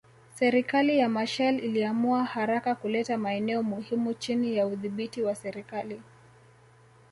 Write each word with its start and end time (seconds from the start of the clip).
Serikali 0.35 0.97
ya 0.97 1.09
Machel 1.09 1.59
iliamua 1.63 2.23
haraka 2.25 2.75
kuleta 2.75 3.17
maeneo 3.17 3.63
muhimu 3.63 4.13
chini 4.13 4.57
ya 4.57 4.67
udhibiti 4.67 5.21
wa 5.21 5.35
serikali 5.35 6.01